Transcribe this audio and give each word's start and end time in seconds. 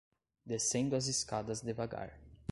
descendo 0.43 0.95
as 0.95 1.05
escadas 1.05 1.61
devagar 1.61 2.19